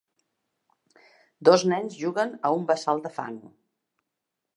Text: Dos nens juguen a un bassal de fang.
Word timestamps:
Dos 1.49 1.65
nens 1.71 1.97
juguen 2.05 2.33
a 2.49 2.51
un 2.61 2.65
bassal 2.71 3.05
de 3.05 3.13
fang. 3.19 3.37